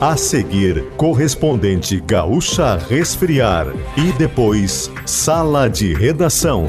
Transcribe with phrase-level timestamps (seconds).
[0.00, 3.66] A seguir, correspondente Gaúcha Resfriar.
[3.96, 6.66] E depois, Sala de Redação.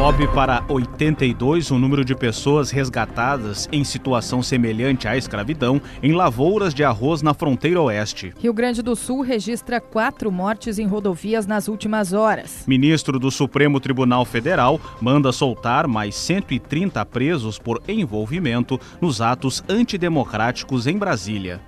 [0.00, 6.72] Sobe para 82 o número de pessoas resgatadas em situação semelhante à escravidão em lavouras
[6.72, 8.32] de arroz na fronteira oeste.
[8.38, 12.64] Rio Grande do Sul registra quatro mortes em rodovias nas últimas horas.
[12.66, 20.86] Ministro do Supremo Tribunal Federal manda soltar mais 130 presos por envolvimento nos atos antidemocráticos
[20.86, 21.60] em Brasília.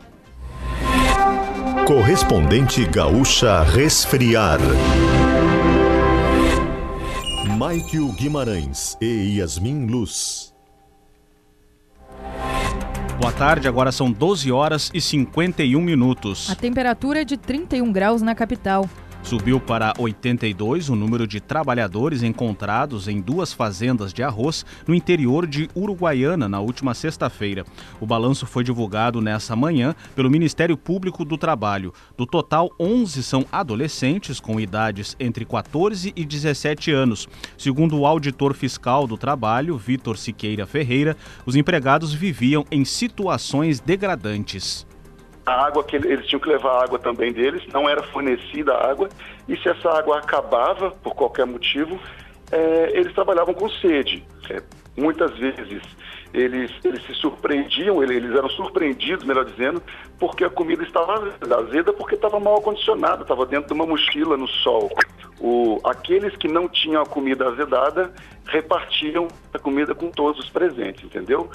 [1.86, 4.58] Correspondente Gaúcha Resfriar.
[7.64, 10.52] Michael Guimarães e Yasmin Luz.
[13.20, 16.50] Boa tarde, agora são 12 horas e 51 minutos.
[16.50, 18.90] A temperatura é de 31 graus na capital.
[19.22, 25.46] Subiu para 82 o número de trabalhadores encontrados em duas fazendas de arroz no interior
[25.46, 27.64] de Uruguaiana na última sexta-feira.
[28.00, 31.94] O balanço foi divulgado nessa manhã pelo Ministério Público do Trabalho.
[32.16, 37.28] Do total, 11 são adolescentes com idades entre 14 e 17 anos.
[37.56, 44.84] Segundo o auditor fiscal do trabalho, Vitor Siqueira Ferreira, os empregados viviam em situações degradantes
[45.44, 49.08] a água que eles tinham que levar a água também deles, não era fornecida água,
[49.48, 51.98] e se essa água acabava por qualquer motivo,
[52.50, 54.24] é, eles trabalhavam com sede.
[54.50, 54.62] É,
[54.96, 55.82] muitas vezes
[56.32, 59.82] eles, eles se surpreendiam, eles eram surpreendidos, melhor dizendo,
[60.18, 64.48] porque a comida estava azeda, porque estava mal acondicionada, estava dentro de uma mochila no
[64.48, 64.90] sol.
[65.40, 68.12] O, aqueles que não tinham a comida azedada
[68.46, 71.50] repartiam a comida com todos os presentes, entendeu?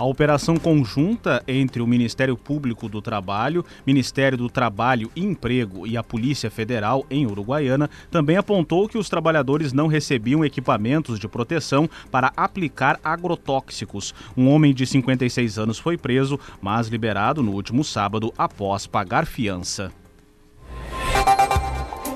[0.00, 5.94] A operação conjunta entre o Ministério Público do Trabalho, Ministério do Trabalho e Emprego e
[5.94, 11.86] a Polícia Federal em Uruguaiana também apontou que os trabalhadores não recebiam equipamentos de proteção
[12.10, 14.14] para aplicar agrotóxicos.
[14.34, 19.92] Um homem de 56 anos foi preso, mas liberado no último sábado após pagar fiança.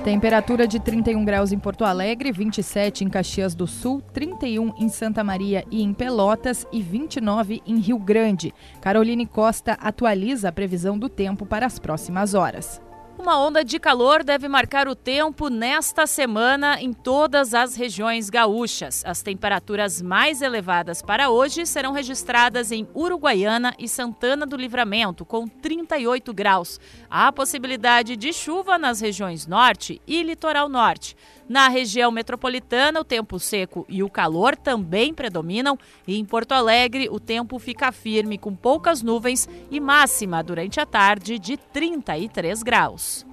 [0.05, 5.25] Temperatura de 31 graus em Porto Alegre, 27 em Caxias do Sul, 31 em Santa
[5.25, 8.53] Maria e em Pelotas e 29 em Rio Grande.
[8.83, 12.83] Caroline Costa atualiza a previsão do tempo para as próximas horas.
[13.25, 19.03] Uma onda de calor deve marcar o tempo nesta semana em todas as regiões gaúchas.
[19.03, 25.49] As temperaturas mais elevadas para hoje serão registradas em Uruguaiana e Santana do Livramento, com
[25.49, 26.79] 38 graus.
[27.09, 31.17] Há possibilidade de chuva nas regiões norte e litoral norte.
[31.49, 37.09] Na região metropolitana, o tempo seco e o calor também predominam, e em Porto Alegre,
[37.11, 43.27] o tempo fica firme com poucas nuvens e máxima durante a tarde de 33 graus.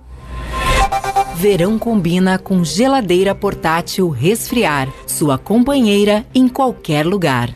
[1.35, 7.49] Verão combina com geladeira portátil resfriar, sua companheira em qualquer lugar.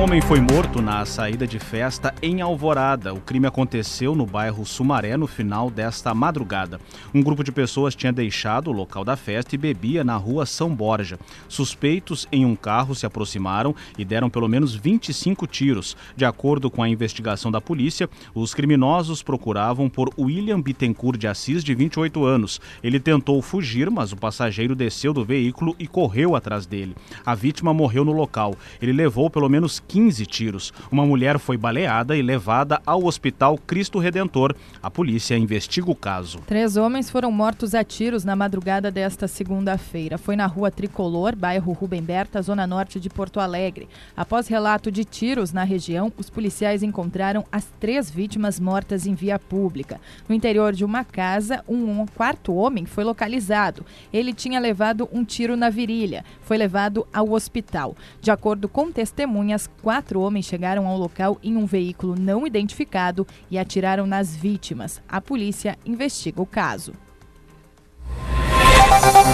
[0.00, 3.12] Um homem foi morto na saída de festa em Alvorada.
[3.12, 6.80] O crime aconteceu no bairro Sumaré no final desta madrugada.
[7.12, 10.74] Um grupo de pessoas tinha deixado o local da festa e bebia na rua São
[10.74, 11.18] Borja.
[11.46, 15.94] Suspeitos em um carro se aproximaram e deram pelo menos 25 tiros.
[16.16, 21.62] De acordo com a investigação da polícia, os criminosos procuravam por William Bittencourt de Assis,
[21.62, 22.58] de 28 anos.
[22.82, 26.96] Ele tentou fugir, mas o passageiro desceu do veículo e correu atrás dele.
[27.22, 28.54] A vítima morreu no local.
[28.80, 30.72] Ele levou pelo menos 15 tiros.
[30.88, 34.54] Uma mulher foi baleada e levada ao Hospital Cristo Redentor.
[34.80, 36.38] A polícia investiga o caso.
[36.46, 40.16] Três homens foram mortos a tiros na madrugada desta segunda-feira.
[40.16, 43.88] Foi na rua Tricolor, bairro Rubem Berta, zona norte de Porto Alegre.
[44.16, 49.40] Após relato de tiros na região, os policiais encontraram as três vítimas mortas em via
[49.40, 50.00] pública.
[50.28, 53.84] No interior de uma casa, um quarto homem foi localizado.
[54.12, 56.24] Ele tinha levado um tiro na virilha.
[56.42, 57.96] Foi levado ao hospital.
[58.20, 63.58] De acordo com testemunhas, quatro homens chegaram ao local em um veículo não identificado e
[63.58, 65.00] atiraram nas vítimas.
[65.08, 66.92] A polícia investiga o caso.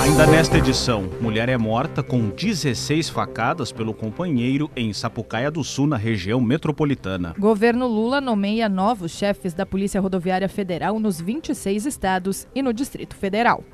[0.03, 5.87] Ainda nesta edição, mulher é morta com 16 facadas pelo companheiro em Sapucaia do Sul,
[5.87, 7.35] na região metropolitana.
[7.39, 13.17] Governo Lula nomeia novos chefes da Polícia Rodoviária Federal nos 26 estados e no Distrito
[13.17, 13.65] Federal.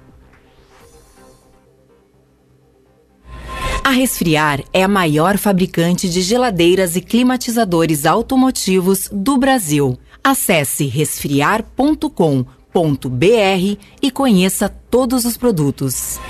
[3.84, 9.98] A Resfriar é a maior fabricante de geladeiras e climatizadores automotivos do Brasil.
[10.22, 12.16] Acesse resfriar.com.br
[14.00, 16.20] e conheça todos os produtos.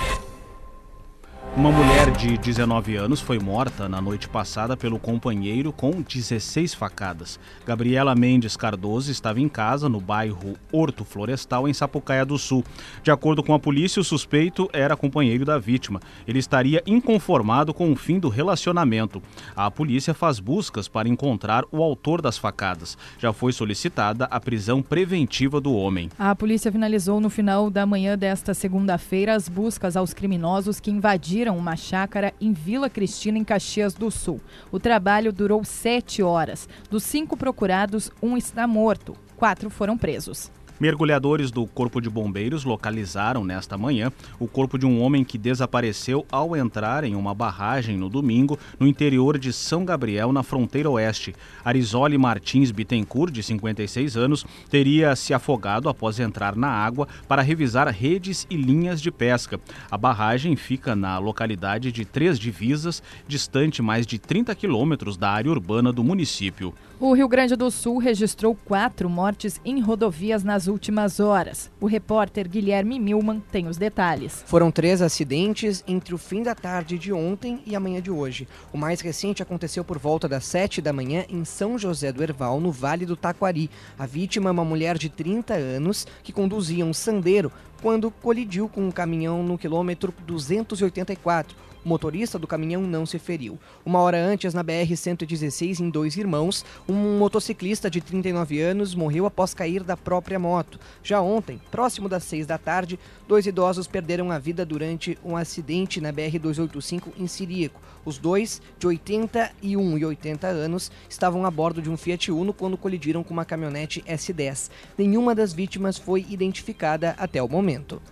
[1.55, 7.39] Uma mulher de 19 anos foi morta na noite passada pelo companheiro com 16 facadas.
[7.67, 12.65] Gabriela Mendes Cardoso estava em casa no bairro Horto Florestal, em Sapucaia do Sul.
[13.03, 16.01] De acordo com a polícia, o suspeito era companheiro da vítima.
[16.27, 19.23] Ele estaria inconformado com o fim do relacionamento.
[19.55, 22.97] A polícia faz buscas para encontrar o autor das facadas.
[23.19, 26.09] Já foi solicitada a prisão preventiva do homem.
[26.19, 31.42] A polícia finalizou no final da manhã desta segunda-feira as buscas aos criminosos que invadiram
[31.43, 34.41] invadiram uma chácara em Vila Cristina, em Caxias do Sul.
[34.71, 36.69] O trabalho durou sete horas.
[36.89, 39.17] Dos cinco procurados, um está morto.
[39.37, 40.51] Quatro foram presos.
[40.83, 46.27] Mergulhadores do Corpo de Bombeiros localizaram nesta manhã o corpo de um homem que desapareceu
[46.29, 51.37] ao entrar em uma barragem no domingo no interior de São Gabriel, na fronteira oeste.
[51.65, 57.87] Arizoli Martins Bittencourt, de 56 anos, teria se afogado após entrar na água para revisar
[57.87, 59.61] redes e linhas de pesca.
[59.89, 65.53] A barragem fica na localidade de Três Divisas, distante mais de 30 quilômetros da área
[65.53, 66.75] urbana do município.
[66.99, 71.71] O Rio Grande do Sul registrou quatro mortes em rodovias nas últimas horas.
[71.81, 74.43] O repórter Guilherme Milman tem os detalhes.
[74.47, 78.49] Foram três acidentes entre o fim da tarde de ontem e a manhã de hoje.
[78.73, 82.59] O mais recente aconteceu por volta das sete da manhã em São José do Herval,
[82.59, 83.71] no Vale do Taquari.
[83.99, 87.53] A vítima é uma mulher de 30 anos que conduzia um sandeiro
[87.83, 93.59] quando colidiu com um caminhão no quilômetro 284 o motorista do caminhão não se feriu.
[93.85, 99.53] Uma hora antes, na BR-116, em Dois Irmãos, um motociclista de 39 anos morreu após
[99.53, 100.79] cair da própria moto.
[101.03, 106.01] Já ontem, próximo das 6 da tarde, dois idosos perderam a vida durante um acidente
[106.01, 107.81] na BR-285 em Siríaco.
[108.05, 112.77] Os dois, de 81 e 80 anos, estavam a bordo de um Fiat Uno quando
[112.77, 114.71] colidiram com uma caminhonete S10.
[114.99, 118.03] Nenhuma das vítimas foi identificada até o momento.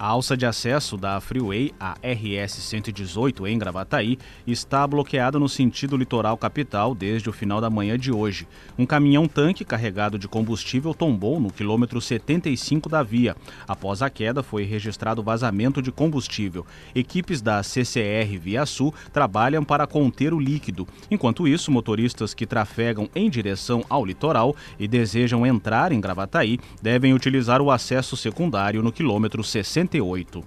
[0.00, 4.16] A alça de acesso da Freeway, a RS 118 em Gravataí,
[4.46, 8.46] está bloqueada no sentido litoral capital desde o final da manhã de hoje.
[8.78, 13.34] Um caminhão-tanque carregado de combustível tombou no quilômetro 75 da via.
[13.66, 16.64] Após a queda, foi registrado vazamento de combustível.
[16.94, 20.86] Equipes da CCR Via Sul trabalham para conter o líquido.
[21.10, 27.12] Enquanto isso, motoristas que trafegam em direção ao litoral e desejam entrar em Gravataí devem
[27.12, 30.44] utilizar o acesso secundário no quilômetro 60 48.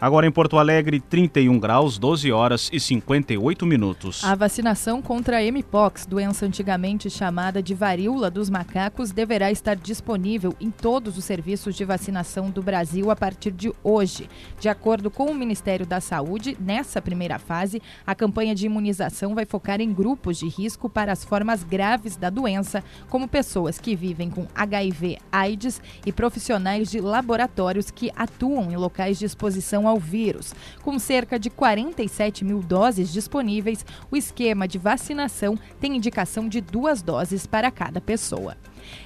[0.00, 4.24] Agora em Porto Alegre, 31 graus, 12 horas e 58 minutos.
[4.24, 10.54] A vacinação contra a Mpox, doença antigamente chamada de varíola dos macacos, deverá estar disponível
[10.58, 14.26] em todos os serviços de vacinação do Brasil a partir de hoje.
[14.58, 19.44] De acordo com o Ministério da Saúde, nessa primeira fase, a campanha de imunização vai
[19.44, 24.30] focar em grupos de risco para as formas graves da doença, como pessoas que vivem
[24.30, 30.54] com HIV, AIDS e profissionais de laboratórios que atuam em locais de exposição ao vírus.
[30.82, 37.02] Com cerca de 47 mil doses disponíveis, o esquema de vacinação tem indicação de duas
[37.02, 38.56] doses para cada pessoa.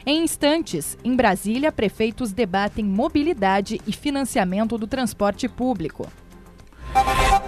[0.06, 6.06] Em instantes, em Brasília, prefeitos debatem mobilidade e financiamento do transporte público.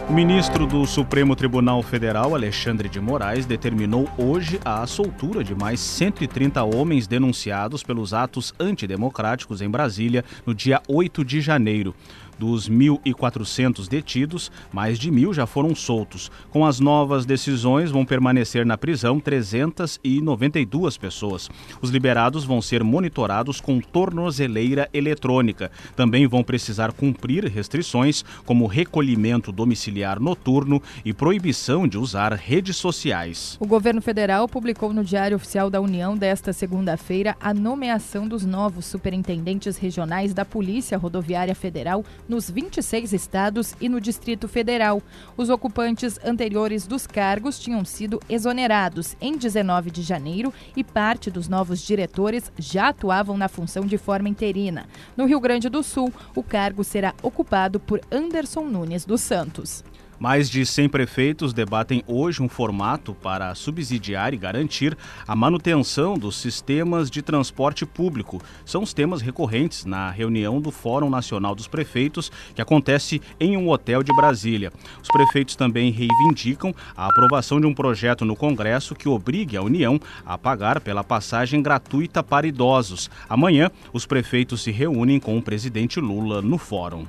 [0.08, 5.78] O ministro do Supremo Tribunal Federal, Alexandre de Moraes, determinou hoje a soltura de mais
[5.78, 11.94] 130 homens denunciados pelos atos antidemocráticos em Brasília no dia 8 de janeiro.
[12.38, 16.30] Dos 1.400 detidos, mais de mil já foram soltos.
[16.50, 21.48] Com as novas decisões, vão permanecer na prisão 392 pessoas.
[21.80, 25.70] Os liberados vão ser monitorados com tornozeleira eletrônica.
[25.94, 33.56] Também vão precisar cumprir restrições como recolhimento domiciliar noturno e proibição de usar redes sociais.
[33.60, 38.84] O governo federal publicou no Diário Oficial da União desta segunda-feira a nomeação dos novos
[38.86, 45.02] superintendentes regionais da Polícia Rodoviária Federal nos 26 estados e no Distrito Federal.
[45.36, 51.48] Os ocupantes anteriores dos cargos tinham sido exonerados em 19 de janeiro e parte dos
[51.48, 54.86] novos diretores já atuavam na função de forma interina.
[55.16, 59.84] No Rio Grande do Sul, o cargo será ocupado por Anderson Nunes dos Santos.
[60.18, 64.96] Mais de 100 prefeitos debatem hoje um formato para subsidiar e garantir
[65.28, 68.40] a manutenção dos sistemas de transporte público.
[68.64, 73.68] São os temas recorrentes na reunião do Fórum Nacional dos Prefeitos, que acontece em um
[73.68, 74.72] hotel de Brasília.
[75.02, 80.00] Os prefeitos também reivindicam a aprovação de um projeto no Congresso que obrigue a União
[80.24, 83.10] a pagar pela passagem gratuita para idosos.
[83.28, 87.06] Amanhã, os prefeitos se reúnem com o presidente Lula no fórum.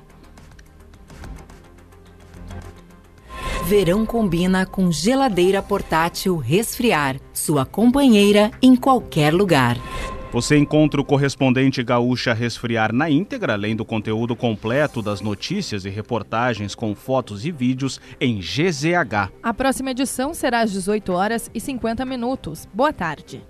[3.68, 9.76] Verão combina com geladeira portátil resfriar, sua companheira em qualquer lugar.
[10.32, 15.90] Você encontra o correspondente Gaúcha Resfriar na íntegra, além do conteúdo completo das notícias e
[15.90, 19.34] reportagens com fotos e vídeos em GZH.
[19.44, 22.66] A próxima edição será às 18 horas e 50 minutos.
[22.74, 23.44] Boa tarde.